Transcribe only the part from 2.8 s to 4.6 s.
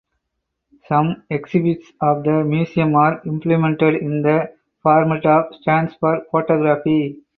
are implemented in the